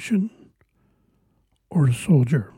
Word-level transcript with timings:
Politician 0.00 0.30
or 1.68 1.88
a 1.88 1.92
soldier. 1.92 2.54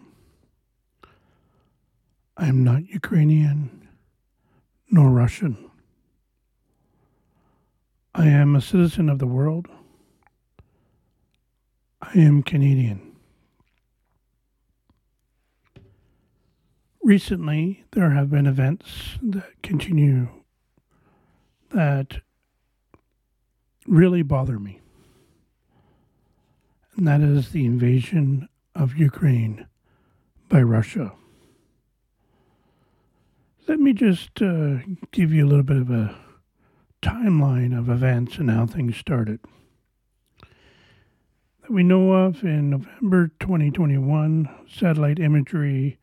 I 2.36 2.46
am 2.46 2.62
not 2.62 2.86
Ukrainian 2.88 3.88
nor 4.88 5.10
Russian. 5.10 5.68
I 8.14 8.28
am 8.28 8.54
a 8.54 8.60
citizen 8.60 9.08
of 9.08 9.18
the 9.18 9.26
world. 9.26 9.66
I 12.00 12.16
am 12.16 12.44
Canadian. 12.44 13.16
Recently, 17.02 17.82
there 17.90 18.10
have 18.10 18.30
been 18.30 18.46
events 18.46 19.18
that 19.20 19.60
continue 19.64 20.28
that 21.70 22.20
really 23.88 24.22
bother 24.22 24.60
me 24.60 24.78
and 26.96 27.06
that 27.06 27.20
is 27.20 27.50
the 27.50 27.64
invasion 27.64 28.48
of 28.74 28.96
Ukraine 28.96 29.66
by 30.48 30.62
Russia. 30.62 31.12
Let 33.68 33.80
me 33.80 33.92
just 33.92 34.42
uh, 34.42 34.78
give 35.12 35.32
you 35.32 35.46
a 35.46 35.48
little 35.48 35.62
bit 35.62 35.78
of 35.78 35.90
a 35.90 36.16
timeline 37.00 37.76
of 37.76 37.88
events 37.88 38.36
and 38.38 38.50
how 38.50 38.66
things 38.66 38.96
started. 38.96 39.40
That 41.62 41.70
we 41.70 41.82
know 41.82 42.12
of 42.12 42.42
in 42.42 42.70
November 42.70 43.28
2021, 43.40 44.48
satellite 44.68 45.18
imagery 45.18 45.98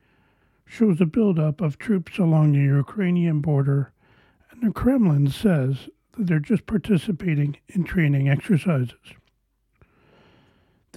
shows 0.65 1.01
a 1.01 1.05
buildup 1.05 1.61
of 1.61 1.77
troops 1.77 2.17
along 2.17 2.53
the 2.53 2.59
Ukrainian 2.59 3.41
border, 3.41 3.91
and 4.51 4.61
the 4.61 4.71
Kremlin 4.71 5.27
says 5.27 5.89
that 6.17 6.27
they're 6.27 6.39
just 6.39 6.65
participating 6.65 7.57
in 7.67 7.83
training 7.83 8.29
exercises. 8.29 8.93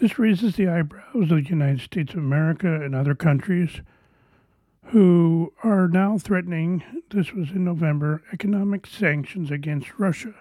This 0.03 0.19
raises 0.19 0.57
the 0.57 0.67
eyebrows 0.67 1.05
of 1.15 1.29
the 1.29 1.49
United 1.49 1.81
States 1.81 2.13
of 2.13 2.19
America 2.19 2.83
and 2.83 2.93
other 2.93 3.15
countries 3.15 3.83
who 4.87 5.53
are 5.63 5.87
now 5.87 6.19
threatening, 6.19 6.83
this 7.11 7.33
was 7.33 7.53
in 7.53 7.65
November, 7.65 8.21
economic 8.33 8.85
sanctions 8.85 9.53
against 9.53 10.01
Russia 10.01 10.35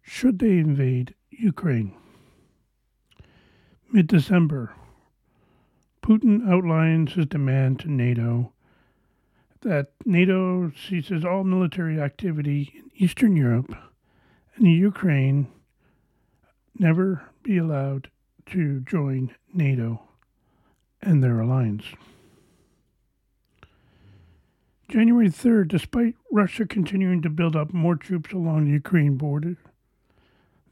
should 0.00 0.38
they 0.38 0.56
invade 0.56 1.14
Ukraine. 1.28 1.92
Mid 3.92 4.06
December, 4.06 4.74
Putin 6.02 6.50
outlines 6.50 7.12
his 7.12 7.26
demand 7.26 7.80
to 7.80 7.90
NATO 7.90 8.54
that 9.60 9.92
NATO 10.06 10.72
ceases 10.88 11.26
all 11.26 11.44
military 11.44 12.00
activity 12.00 12.72
in 12.74 12.90
Eastern 12.96 13.36
Europe 13.36 13.76
and 14.56 14.66
Ukraine 14.66 15.48
never 16.78 17.28
be 17.42 17.58
allowed 17.58 18.08
to 18.46 18.80
join 18.80 19.34
NATO 19.52 20.02
and 21.02 21.22
their 21.22 21.40
alliance. 21.40 21.84
January 24.88 25.28
3rd, 25.28 25.68
despite 25.68 26.14
Russia 26.30 26.66
continuing 26.66 27.22
to 27.22 27.30
build 27.30 27.56
up 27.56 27.72
more 27.72 27.96
troops 27.96 28.32
along 28.32 28.64
the 28.64 28.72
Ukraine 28.72 29.16
border, 29.16 29.56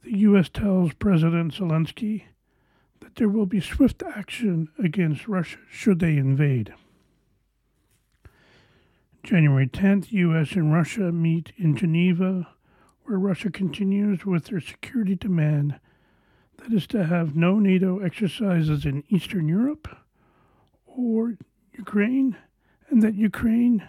the 0.05 0.19
U.S. 0.19 0.49
tells 0.49 0.93
President 0.95 1.55
Zelensky 1.55 2.25
that 3.01 3.17
there 3.17 3.29
will 3.29 3.47
be 3.47 3.61
swift 3.61 4.03
action 4.03 4.69
against 4.79 5.29
Russia 5.29 5.59
should 5.71 5.99
they 5.99 6.17
invade. 6.17 6.75
January 9.23 9.69
10th, 9.69 10.11
U.S. 10.13 10.53
and 10.53 10.73
Russia 10.73 11.13
meet 11.13 11.53
in 11.57 11.77
Geneva, 11.77 12.49
where 13.05 13.19
Russia 13.19 13.51
continues 13.51 14.27
with 14.27 14.47
their 14.47 14.61
security 14.61 15.15
demand 15.15 15.79
that 16.63 16.73
is 16.73 16.87
to 16.89 17.05
have 17.05 17.35
no 17.35 17.59
NATO 17.59 17.99
exercises 17.99 18.85
in 18.85 19.03
Eastern 19.09 19.49
Europe 19.49 19.89
or 20.87 21.37
Ukraine, 21.73 22.37
and 22.89 23.03
that 23.03 23.15
Ukraine 23.15 23.89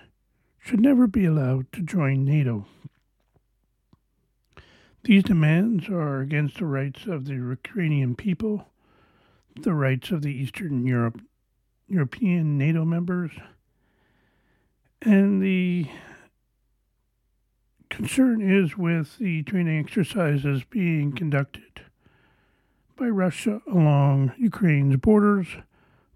should 0.60 0.80
never 0.80 1.06
be 1.06 1.26
allowed 1.26 1.72
to 1.74 1.82
join 1.82 2.26
NATO. 2.26 2.66
These 5.04 5.24
demands 5.24 5.90
are 5.90 6.22
against 6.22 6.58
the 6.58 6.66
rights 6.66 7.06
of 7.06 7.26
the 7.26 7.34
Ukrainian 7.34 8.16
people, 8.16 8.66
the 9.62 9.74
rights 9.74 10.12
of 10.12 10.22
the 10.22 10.32
Eastern 10.32 10.88
Europe, 10.88 11.22
European 11.88 12.58
NATO 12.58 12.86
members, 12.86 13.32
and 15.02 15.44
the 15.44 15.88
concern 17.90 18.42
is 18.42 18.78
with 18.78 19.18
the 19.18 19.44
training 19.44 19.78
exercises 19.78 20.64
being 20.64 21.12
conducted 21.12 21.82
by 22.96 23.08
Russia 23.08 23.62
along 23.72 24.34
Ukraine's 24.38 24.98
borders, 24.98 25.48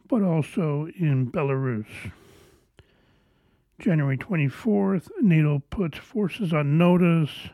but 0.08 0.22
also 0.22 0.88
in 0.98 1.32
Belarus. 1.32 1.88
January 3.80 4.18
24th, 4.18 5.10
NATO 5.22 5.62
puts 5.70 5.98
forces 5.98 6.54
on 6.54 6.78
notice 6.78 7.50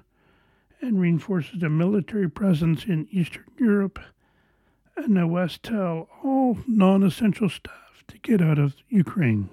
and 0.81 0.99
reinforces 0.99 1.59
their 1.59 1.69
military 1.69 2.29
presence 2.29 2.85
in 2.85 3.07
Eastern 3.11 3.45
Europe, 3.57 3.99
and 4.95 5.17
the 5.17 5.27
West 5.27 5.63
tell 5.63 6.07
all 6.23 6.57
non 6.67 7.03
essential 7.03 7.49
staff 7.49 8.03
to 8.07 8.17
get 8.19 8.41
out 8.41 8.59
of 8.59 8.75
Ukraine. 8.89 9.49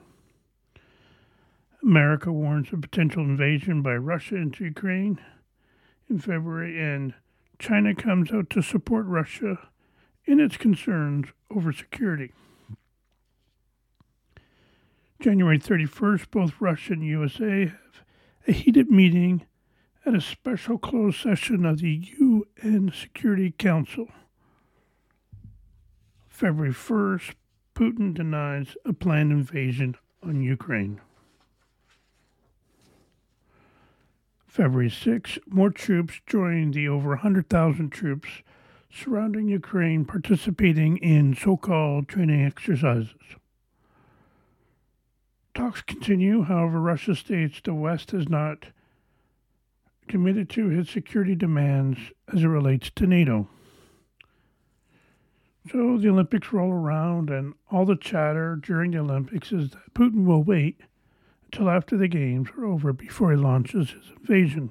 America 1.82 2.30
warns 2.30 2.72
of 2.72 2.82
potential 2.82 3.22
invasion 3.22 3.80
by 3.80 3.94
Russia 3.94 4.36
into 4.36 4.64
Ukraine 4.64 5.18
in 6.08 6.18
February, 6.18 6.78
and 6.78 7.14
China 7.60 7.94
comes 7.94 8.32
out 8.32 8.48
to 8.48 8.62
support 8.62 9.04
Russia 9.04 9.68
in 10.24 10.40
its 10.40 10.56
concerns 10.56 11.28
over 11.54 11.72
security. 11.72 12.32
January 15.20 15.58
31st, 15.58 16.30
both 16.30 16.54
Russia 16.58 16.94
and 16.94 17.04
USA 17.04 17.66
have 17.66 18.02
a 18.48 18.52
heated 18.52 18.90
meeting 18.90 19.44
at 20.06 20.14
a 20.14 20.20
special 20.22 20.78
closed 20.78 21.20
session 21.20 21.66
of 21.66 21.80
the 21.80 22.10
UN 22.18 22.90
Security 22.98 23.52
Council. 23.58 24.08
February 26.30 26.72
1st, 26.72 27.34
Putin 27.74 28.14
denies 28.14 28.74
a 28.86 28.94
planned 28.94 29.32
invasion 29.32 29.96
on 30.22 30.42
Ukraine. 30.42 31.02
February 34.50 34.90
6, 34.90 35.38
more 35.46 35.70
troops 35.70 36.20
join 36.26 36.72
the 36.72 36.88
over 36.88 37.10
100,000 37.10 37.88
troops 37.90 38.28
surrounding 38.92 39.46
Ukraine 39.46 40.04
participating 40.04 40.96
in 40.96 41.36
so 41.36 41.56
called 41.56 42.08
training 42.08 42.44
exercises. 42.44 43.14
Talks 45.54 45.82
continue, 45.82 46.42
however, 46.42 46.80
Russia 46.80 47.14
states 47.14 47.60
the 47.62 47.74
West 47.74 48.10
has 48.10 48.28
not 48.28 48.66
committed 50.08 50.50
to 50.50 50.68
its 50.68 50.90
security 50.90 51.36
demands 51.36 52.00
as 52.34 52.42
it 52.42 52.48
relates 52.48 52.90
to 52.96 53.06
NATO. 53.06 53.48
So 55.70 55.96
the 55.96 56.08
Olympics 56.08 56.52
roll 56.52 56.72
around, 56.72 57.30
and 57.30 57.54
all 57.70 57.86
the 57.86 57.94
chatter 57.94 58.56
during 58.56 58.90
the 58.90 58.98
Olympics 58.98 59.52
is 59.52 59.70
that 59.70 59.94
Putin 59.94 60.24
will 60.24 60.42
wait 60.42 60.80
until 61.52 61.68
after 61.68 61.96
the 61.96 62.06
games 62.06 62.48
are 62.56 62.64
over 62.64 62.92
before 62.92 63.32
he 63.32 63.36
launches 63.36 63.90
his 63.90 64.12
invasion. 64.20 64.70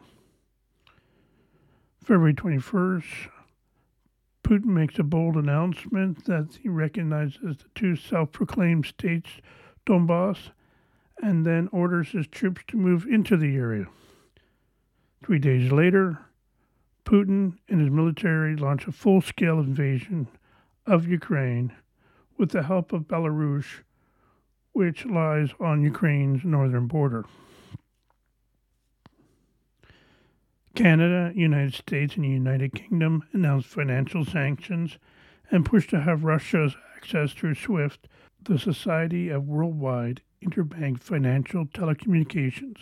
February 2.02 2.34
21st, 2.34 3.29
Putin 4.46 4.66
makes 4.66 4.97
a 4.97 5.03
bold 5.03 5.35
announcement 5.35 6.23
that 6.26 6.58
he 6.61 6.70
recognizes 6.70 7.40
the 7.41 7.66
two 7.76 7.97
self 7.97 8.31
proclaimed 8.31 8.85
states, 8.85 9.29
Donbass, 9.85 10.52
and 11.22 11.46
then 11.46 11.67
orders 11.73 12.11
his 12.11 12.28
troops 12.28 12.61
to 12.70 12.78
move 12.78 13.05
into 13.05 13.35
the 13.35 13.58
area. 13.58 13.87
Three 15.22 15.40
days 15.40 15.73
later, 15.73 16.20
Putin 17.03 17.58
and 17.67 17.81
his 17.81 17.90
military 17.90 18.55
launch 18.55 18.87
a 18.87 18.93
full 18.93 19.20
scale 19.20 19.59
invasion 19.59 20.29
of 20.85 21.05
Ukraine 21.05 21.73
with 22.37 22.52
the 22.52 22.64
help 22.64 22.93
of 22.93 23.02
Belarus 23.02 23.66
which 24.79 25.05
lies 25.05 25.49
on 25.59 25.84
Ukraine's 25.84 26.46
northern 26.46 26.87
border. 26.87 27.26
Canada, 30.73 31.34
United 31.35 31.73
States, 31.73 32.16
and 32.16 32.23
the 32.23 32.29
United 32.29 32.73
Kingdom 32.73 33.26
announced 33.34 33.67
financial 33.67 34.23
sanctions 34.23 34.97
and 35.52 35.66
pushed 35.66 35.90
to 35.90 35.99
have 35.99 36.23
Russia's 36.23 36.78
access 36.96 37.34
through 37.34 37.55
SWIFT, 37.55 38.08
the 38.41 38.58
Society 38.58 39.28
of 39.28 39.49
Worldwide 39.49 40.22
Interbank 40.41 41.02
Financial 41.02 41.66
Telecommunications, 41.66 42.78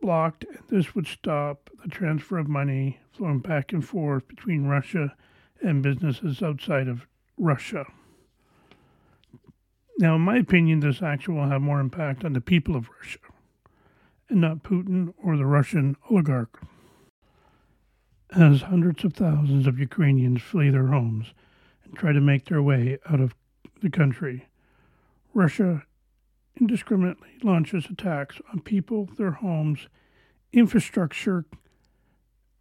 blocked, 0.00 0.44
and 0.44 0.62
this 0.68 0.94
would 0.94 1.08
stop 1.08 1.70
the 1.82 1.90
transfer 1.90 2.38
of 2.38 2.46
money 2.46 3.00
flowing 3.10 3.40
back 3.40 3.72
and 3.72 3.84
forth 3.84 4.28
between 4.28 4.66
Russia 4.66 5.16
and 5.60 5.82
businesses 5.82 6.40
outside 6.40 6.86
of 6.86 7.08
Russia. 7.36 7.84
Now, 10.00 10.14
in 10.14 10.22
my 10.22 10.38
opinion, 10.38 10.80
this 10.80 11.02
action 11.02 11.36
will 11.36 11.48
have 11.48 11.60
more 11.60 11.78
impact 11.78 12.24
on 12.24 12.32
the 12.32 12.40
people 12.40 12.74
of 12.74 12.88
Russia 12.88 13.18
and 14.30 14.40
not 14.40 14.62
Putin 14.62 15.12
or 15.22 15.36
the 15.36 15.44
Russian 15.44 15.94
oligarch. 16.08 16.58
As 18.34 18.62
hundreds 18.62 19.04
of 19.04 19.12
thousands 19.12 19.66
of 19.66 19.78
Ukrainians 19.78 20.40
flee 20.40 20.70
their 20.70 20.86
homes 20.86 21.34
and 21.84 21.94
try 21.94 22.12
to 22.12 22.20
make 22.20 22.46
their 22.46 22.62
way 22.62 22.96
out 23.10 23.20
of 23.20 23.34
the 23.82 23.90
country. 23.90 24.46
Russia 25.34 25.82
indiscriminately 26.58 27.32
launches 27.42 27.84
attacks 27.90 28.40
on 28.54 28.60
people, 28.60 29.06
their 29.18 29.32
homes, 29.32 29.88
infrastructure, 30.50 31.44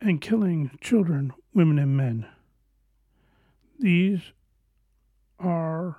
and 0.01 0.19
killing 0.19 0.71
children, 0.81 1.31
women, 1.53 1.79
and 1.79 1.95
men. 1.95 2.25
These 3.79 4.33
are 5.39 5.95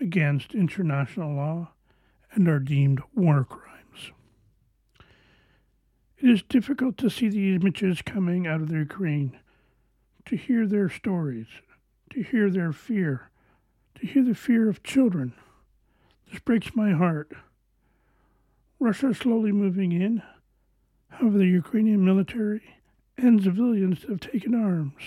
against 0.00 0.54
international 0.54 1.34
law 1.34 1.72
and 2.32 2.48
are 2.48 2.58
deemed 2.58 3.00
war 3.14 3.44
crimes. 3.44 4.12
It 6.18 6.30
is 6.30 6.42
difficult 6.42 6.96
to 6.98 7.10
see 7.10 7.28
the 7.28 7.54
images 7.54 8.02
coming 8.02 8.46
out 8.46 8.60
of 8.60 8.68
the 8.68 8.78
Ukraine, 8.78 9.38
to 10.26 10.36
hear 10.36 10.66
their 10.66 10.88
stories, 10.88 11.46
to 12.10 12.22
hear 12.22 12.50
their 12.50 12.72
fear, 12.72 13.30
to 13.96 14.06
hear 14.06 14.24
the 14.24 14.34
fear 14.34 14.68
of 14.68 14.82
children. 14.82 15.32
This 16.30 16.40
breaks 16.40 16.74
my 16.74 16.92
heart. 16.92 17.32
Russia 18.78 19.10
is 19.10 19.18
slowly 19.18 19.52
moving 19.52 19.92
in. 19.92 20.22
However, 21.08 21.38
the 21.38 21.46
Ukrainian 21.46 22.04
military 22.04 22.62
and 23.16 23.42
civilians 23.42 24.02
that 24.02 24.10
have 24.10 24.20
taken 24.20 24.54
arms 24.54 25.02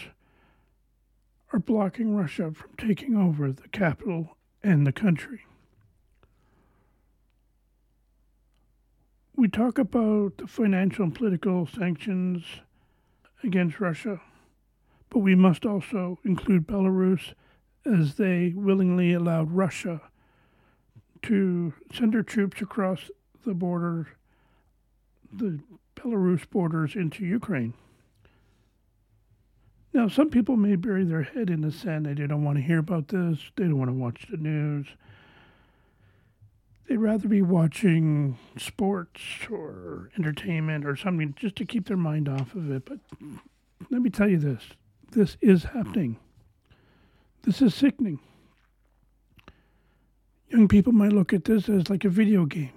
are 1.53 1.59
blocking 1.59 2.15
Russia 2.15 2.51
from 2.51 2.71
taking 2.77 3.15
over 3.15 3.51
the 3.51 3.67
capital 3.69 4.37
and 4.63 4.85
the 4.85 4.91
country. 4.91 5.41
We 9.35 9.47
talk 9.47 9.79
about 9.79 10.37
the 10.37 10.47
financial 10.47 11.05
and 11.05 11.15
political 11.15 11.65
sanctions 11.65 12.43
against 13.43 13.79
Russia, 13.79 14.21
but 15.09 15.19
we 15.19 15.35
must 15.35 15.65
also 15.65 16.19
include 16.23 16.67
Belarus 16.67 17.33
as 17.85 18.15
they 18.15 18.53
willingly 18.55 19.13
allowed 19.13 19.51
Russia 19.51 20.01
to 21.23 21.73
send 21.91 22.13
their 22.13 22.23
troops 22.23 22.61
across 22.61 23.09
the 23.45 23.53
border, 23.53 24.09
the 25.33 25.59
Belarus 25.95 26.47
borders 26.49 26.95
into 26.95 27.25
Ukraine. 27.25 27.73
Now, 29.93 30.07
some 30.07 30.29
people 30.29 30.55
may 30.55 30.75
bury 30.75 31.03
their 31.03 31.23
head 31.23 31.49
in 31.49 31.61
the 31.61 31.71
sand. 31.71 32.05
They 32.05 32.13
don't 32.13 32.43
want 32.43 32.57
to 32.57 32.63
hear 32.63 32.79
about 32.79 33.09
this. 33.09 33.39
They 33.57 33.65
don't 33.65 33.77
want 33.77 33.89
to 33.89 33.95
watch 33.95 34.25
the 34.29 34.37
news. 34.37 34.87
They'd 36.87 36.97
rather 36.97 37.27
be 37.27 37.41
watching 37.41 38.37
sports 38.57 39.21
or 39.49 40.09
entertainment 40.17 40.85
or 40.85 40.95
something 40.95 41.35
just 41.37 41.55
to 41.57 41.65
keep 41.65 41.87
their 41.87 41.97
mind 41.97 42.29
off 42.29 42.55
of 42.55 42.71
it. 42.71 42.85
But 42.85 42.99
let 43.89 44.01
me 44.01 44.09
tell 44.09 44.29
you 44.29 44.37
this 44.37 44.63
this 45.11 45.37
is 45.41 45.63
happening. 45.65 46.17
This 47.43 47.61
is 47.61 47.75
sickening. 47.75 48.19
Young 50.49 50.67
people 50.67 50.93
might 50.93 51.13
look 51.13 51.33
at 51.33 51.45
this 51.45 51.67
as 51.69 51.89
like 51.89 52.05
a 52.05 52.09
video 52.09 52.45
game. 52.45 52.73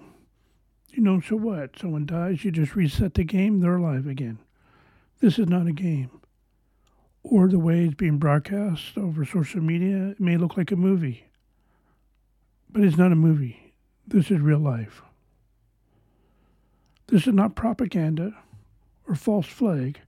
You 0.90 1.02
know, 1.02 1.20
so 1.20 1.36
what? 1.36 1.78
Someone 1.78 2.06
dies, 2.06 2.44
you 2.44 2.52
just 2.52 2.76
reset 2.76 3.14
the 3.14 3.24
game, 3.24 3.60
they're 3.60 3.76
alive 3.76 4.06
again. 4.06 4.38
This 5.20 5.38
is 5.38 5.48
not 5.48 5.66
a 5.66 5.72
game 5.72 6.10
or 7.24 7.48
the 7.48 7.58
way 7.58 7.86
it's 7.86 7.94
being 7.94 8.18
broadcast 8.18 8.96
over 8.96 9.24
social 9.24 9.60
media, 9.60 10.10
it 10.10 10.20
may 10.20 10.36
look 10.36 10.56
like 10.56 10.70
a 10.70 10.76
movie. 10.76 11.26
But 12.70 12.84
it's 12.84 12.98
not 12.98 13.12
a 13.12 13.16
movie. 13.16 13.74
This 14.06 14.30
is 14.30 14.40
real 14.40 14.58
life. 14.58 15.02
This 17.06 17.26
is 17.26 17.32
not 17.32 17.56
propaganda 17.56 18.36
or 19.08 19.14
false 19.14 19.46
flag 19.46 20.00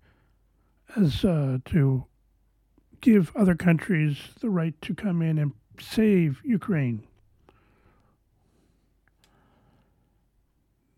as 0.94 1.24
uh, 1.24 1.58
to 1.66 2.04
give 3.00 3.34
other 3.34 3.54
countries 3.54 4.18
the 4.40 4.50
right 4.50 4.80
to 4.82 4.94
come 4.94 5.22
in 5.22 5.38
and 5.38 5.52
save 5.80 6.40
Ukraine. 6.44 7.06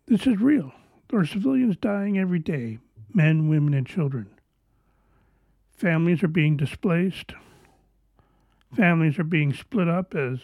This 0.06 0.26
is 0.26 0.40
real. 0.40 0.72
There 1.10 1.20
are 1.20 1.26
civilians 1.26 1.76
dying 1.76 2.18
every 2.18 2.38
day 2.38 2.78
men, 3.14 3.48
women, 3.48 3.74
and 3.74 3.86
children. 3.86 4.37
Families 5.78 6.24
are 6.24 6.28
being 6.28 6.56
displaced. 6.56 7.34
Families 8.74 9.16
are 9.16 9.24
being 9.24 9.52
split 9.52 9.86
up 9.86 10.12
as 10.12 10.40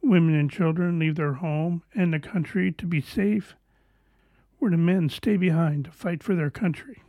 women 0.00 0.34
and 0.34 0.50
children 0.50 0.98
leave 0.98 1.16
their 1.16 1.34
home 1.34 1.82
and 1.94 2.10
the 2.10 2.18
country 2.18 2.72
to 2.72 2.86
be 2.86 3.02
safe, 3.02 3.54
where 4.58 4.70
the 4.70 4.78
men 4.78 5.10
stay 5.10 5.36
behind 5.36 5.84
to 5.84 5.90
fight 5.90 6.22
for 6.22 6.34
their 6.34 6.48
country. 6.48 7.02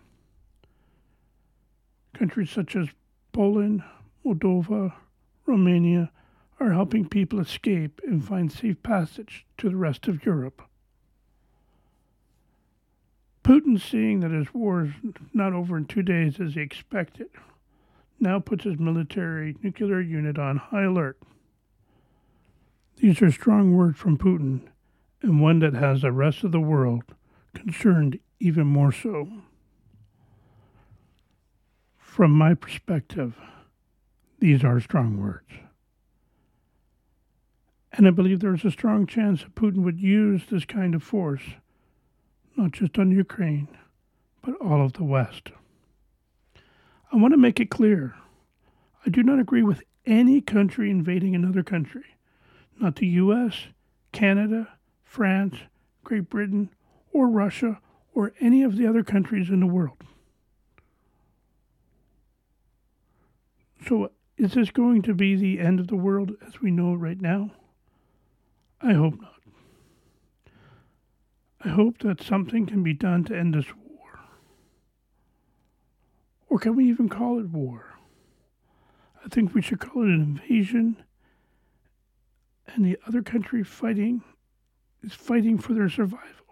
Countries 2.13 2.49
such 2.49 2.75
as 2.75 2.89
Poland, 3.31 3.81
Moldova, 4.25 4.93
Romania 5.45 6.11
are 6.59 6.73
helping 6.73 7.07
people 7.07 7.39
escape 7.39 8.01
and 8.05 8.27
find 8.27 8.51
safe 8.51 8.83
passage 8.83 9.45
to 9.57 9.69
the 9.69 9.77
rest 9.77 10.09
of 10.09 10.25
Europe. 10.25 10.61
Putin, 13.41 13.79
seeing 13.79 14.19
that 14.19 14.31
his 14.31 14.53
war 14.53 14.83
is 14.83 14.91
not 15.33 15.53
over 15.53 15.77
in 15.77 15.85
two 15.85 16.03
days 16.03 16.41
as 16.41 16.55
he 16.55 16.59
expected, 16.59 17.29
now 18.19 18.39
puts 18.39 18.63
his 18.63 18.79
military 18.79 19.55
nuclear 19.63 20.01
unit 20.01 20.37
on 20.37 20.57
high 20.57 20.83
alert. 20.83 21.17
These 22.97 23.21
are 23.21 23.31
strong 23.31 23.75
words 23.75 23.97
from 23.97 24.17
Putin, 24.17 24.61
and 25.21 25.41
one 25.41 25.59
that 25.59 25.73
has 25.73 26.01
the 26.01 26.11
rest 26.11 26.43
of 26.43 26.51
the 26.51 26.59
world 26.59 27.03
concerned 27.53 28.19
even 28.39 28.67
more 28.67 28.91
so. 28.91 29.29
From 31.97 32.31
my 32.31 32.53
perspective, 32.53 33.35
these 34.39 34.63
are 34.63 34.79
strong 34.79 35.17
words. 35.17 35.49
And 37.93 38.07
I 38.07 38.11
believe 38.11 38.39
there's 38.39 38.65
a 38.65 38.71
strong 38.71 39.07
chance 39.07 39.43
that 39.43 39.55
Putin 39.55 39.83
would 39.83 39.99
use 39.99 40.43
this 40.49 40.65
kind 40.65 40.93
of 40.93 41.03
force, 41.03 41.43
not 42.55 42.71
just 42.71 42.99
on 42.99 43.11
Ukraine, 43.11 43.67
but 44.41 44.55
all 44.61 44.83
of 44.83 44.93
the 44.93 45.03
West. 45.03 45.49
I 47.11 47.17
want 47.17 47.33
to 47.33 47.37
make 47.37 47.59
it 47.59 47.69
clear 47.69 48.15
I 49.05 49.09
do 49.09 49.23
not 49.23 49.39
agree 49.39 49.63
with 49.63 49.81
any 50.05 50.41
country 50.41 50.91
invading 50.91 51.35
another 51.35 51.63
country, 51.63 52.17
not 52.79 52.97
the 52.97 53.07
US, 53.07 53.67
Canada, 54.11 54.67
France, 55.03 55.55
Great 56.03 56.29
Britain, 56.29 56.69
or 57.13 57.29
Russia, 57.29 57.79
or 58.13 58.33
any 58.39 58.63
of 58.63 58.75
the 58.75 58.85
other 58.85 59.03
countries 59.03 59.49
in 59.49 59.59
the 59.59 59.67
world. 59.67 60.03
So, 63.87 64.11
is 64.37 64.53
this 64.53 64.71
going 64.71 65.01
to 65.03 65.13
be 65.13 65.35
the 65.35 65.59
end 65.59 65.79
of 65.79 65.87
the 65.87 65.95
world 65.95 66.31
as 66.45 66.61
we 66.61 66.71
know 66.71 66.93
it 66.93 66.97
right 66.97 67.19
now? 67.19 67.51
I 68.81 68.93
hope 68.93 69.19
not. 69.19 69.35
I 71.61 71.69
hope 71.69 71.99
that 71.99 72.21
something 72.21 72.65
can 72.65 72.83
be 72.83 72.93
done 72.93 73.23
to 73.25 73.37
end 73.37 73.53
this 73.53 73.65
or 76.49 76.57
can 76.57 76.75
we 76.75 76.89
even 76.89 77.07
call 77.07 77.39
it 77.39 77.49
war? 77.49 77.93
I 79.23 79.29
think 79.29 79.53
we 79.53 79.61
should 79.61 79.79
call 79.79 80.03
it 80.03 80.07
an 80.07 80.39
invasion. 80.49 80.97
And 82.67 82.83
the 82.83 82.97
other 83.07 83.21
country 83.21 83.63
fighting 83.63 84.23
is 85.03 85.13
fighting 85.13 85.57
for 85.57 85.73
their 85.73 85.89
survival, 85.89 86.45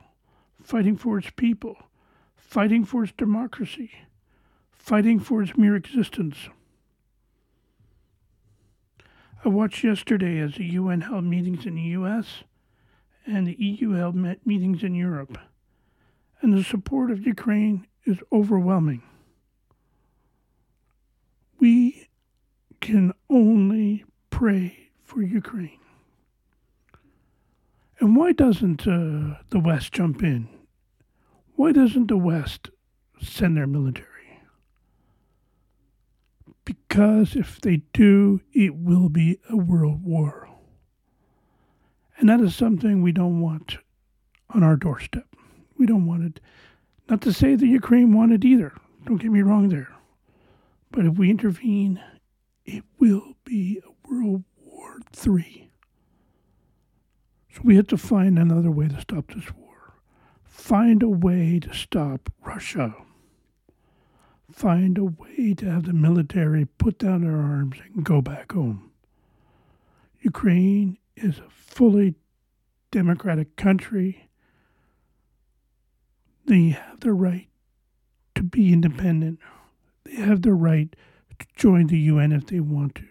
fighting 0.61 0.95
for 0.95 1.17
its 1.17 1.29
people, 1.35 1.75
fighting 2.35 2.85
for 2.85 3.03
its 3.03 3.13
democracy, 3.13 3.91
fighting 4.71 5.19
for 5.19 5.41
its 5.41 5.57
mere 5.57 5.75
existence. 5.75 6.49
I 9.43 9.49
watched 9.49 9.83
yesterday 9.83 10.39
as 10.39 10.55
the 10.55 10.65
UN 10.65 11.01
held 11.01 11.23
meetings 11.23 11.65
in 11.65 11.75
the 11.75 11.81
US 11.81 12.43
and 13.25 13.45
the 13.47 13.55
EU 13.59 13.91
held 13.91 14.15
meetings 14.45 14.83
in 14.83 14.95
Europe, 14.95 15.37
and 16.41 16.53
the 16.53 16.63
support 16.63 17.11
of 17.11 17.25
Ukraine 17.27 17.85
is 18.05 18.17
overwhelming 18.31 19.01
we 21.59 22.07
can 22.81 23.13
only 23.29 24.05
pray 24.29 24.89
for 25.03 25.21
Ukraine. 25.21 25.79
And 27.99 28.15
why 28.15 28.31
doesn't 28.31 28.87
uh, 28.87 29.39
the 29.49 29.59
West 29.59 29.91
jump 29.91 30.21
in? 30.21 30.47
Why 31.55 31.71
doesn't 31.71 32.07
the 32.07 32.17
West 32.17 32.69
send 33.19 33.57
their 33.57 33.65
military? 33.65 34.05
Because 36.63 37.35
if 37.35 37.59
they 37.61 37.77
do, 37.93 38.41
it 38.53 38.75
will 38.75 39.09
be 39.09 39.39
a 39.49 39.55
world 39.55 40.03
war. 40.03 40.49
And 42.17 42.29
that 42.29 42.41
is 42.41 42.55
something 42.55 43.01
we 43.01 43.11
don't 43.11 43.39
want 43.39 43.77
on 44.49 44.63
our 44.63 44.75
doorstep. 44.75 45.27
We 45.77 45.85
don't 45.85 46.05
want 46.05 46.23
it. 46.23 46.39
Not 47.09 47.21
to 47.21 47.33
say 47.33 47.55
that 47.55 47.65
Ukraine 47.65 48.13
wanted 48.13 48.43
either. 48.43 48.73
Don't 49.05 49.17
get 49.17 49.31
me 49.31 49.41
wrong 49.41 49.69
there. 49.69 49.96
But 50.91 51.05
if 51.05 51.17
we 51.17 51.29
intervene, 51.29 52.01
it 52.65 52.83
will 52.99 53.33
be 53.43 53.81
a 53.85 54.07
World 54.09 54.43
War 54.57 54.99
III. 55.25 55.71
So 57.53 57.61
we 57.63 57.75
have 57.75 57.87
to 57.87 57.97
find 57.97 58.37
another 58.37 58.71
way 58.71 58.87
to 58.87 59.01
stop 59.01 59.33
this 59.33 59.53
war. 59.55 59.95
Find 60.43 61.01
a 61.03 61.09
way 61.09 61.59
to 61.59 61.73
stop 61.73 62.31
Russia. 62.45 62.95
Find 64.51 64.97
a 64.97 65.05
way 65.05 65.53
to 65.55 65.69
have 65.69 65.85
the 65.85 65.93
military 65.93 66.65
put 66.65 66.99
down 66.99 67.21
their 67.21 67.37
arms 67.37 67.77
and 67.93 68.03
go 68.03 68.21
back 68.21 68.51
home. 68.51 68.91
Ukraine 70.21 70.97
is 71.15 71.39
a 71.39 71.49
fully 71.49 72.15
democratic 72.91 73.55
country. 73.55 74.29
They 76.45 76.69
have 76.69 77.01
the 77.01 77.13
right 77.13 77.47
to 78.35 78.43
be 78.43 78.71
independent. 78.71 79.39
They 80.07 80.21
have 80.21 80.41
the 80.41 80.53
right 80.53 80.95
to 81.39 81.45
join 81.55 81.87
the 81.87 81.97
UN 81.97 82.31
if 82.31 82.47
they 82.47 82.59
want 82.59 82.95
to. 82.95 83.07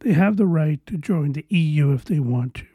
They 0.00 0.12
have 0.12 0.36
the 0.36 0.46
right 0.46 0.84
to 0.86 0.98
join 0.98 1.32
the 1.32 1.46
EU 1.48 1.92
if 1.92 2.04
they 2.04 2.18
want 2.18 2.54
to. 2.56 2.66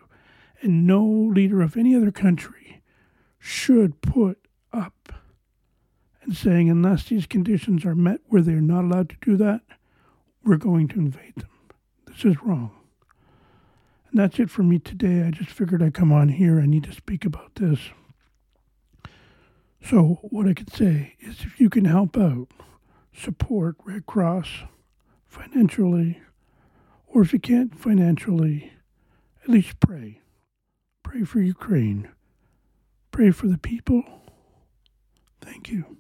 And 0.62 0.88
no 0.88 1.04
leader 1.04 1.62
of 1.62 1.78
any 1.78 1.96
other 1.96 2.12
country 2.12 2.82
should 3.38 4.02
put 4.02 4.40
up 4.74 5.14
and 6.24 6.36
saying, 6.36 6.70
unless 6.70 7.06
these 7.06 7.28
conditions 7.28 7.86
are 7.86 7.96
met 7.96 8.20
where 8.28 8.42
they're 8.42 8.62
not 8.62 8.84
allowed 8.84 9.10
to 9.10 9.18
do 9.22 9.38
that, 9.38 9.62
we're 10.44 10.58
going 10.58 10.88
to 10.90 11.00
invade 11.00 11.36
them. 11.36 11.50
This 12.08 12.26
is 12.26 12.42
wrong. 12.44 12.72
And 14.10 14.20
that's 14.20 14.40
it 14.40 14.50
for 14.50 14.64
me 14.64 14.80
today. 14.80 15.24
I 15.24 15.32
just 15.32 15.52
figured 15.52 15.84
I'd 15.84 15.94
come 15.94 16.12
on 16.12 16.30
here. 16.30 16.60
I 16.60 16.66
need 16.66 16.84
to 16.86 16.94
speak 16.94 17.26
about 17.26 17.56
this. 17.56 17.80
So, 19.82 20.20
what 20.24 20.48
I 20.48 20.54
could 20.54 20.74
say 20.74 21.16
is 21.20 21.42
if 21.42 21.60
you 21.60 21.70
can 21.70 21.86
help 21.86 22.18
out, 22.18 22.48
support 23.14 23.76
Red 23.86 24.06
Cross 24.06 24.64
financially, 25.28 26.20
or 27.08 27.22
if 27.22 27.34
you 27.34 27.40
can't 27.40 27.78
financially, 27.78 28.74
at 29.44 29.50
least 29.50 29.80
pray. 29.80 30.22
Pray 31.04 31.24
for 31.24 31.40
Ukraine. 31.40 32.10
Pray 33.12 33.32
for 33.32 33.48
the 33.48 33.58
people. 33.58 34.04
Thank 35.42 35.70
you. 35.70 35.98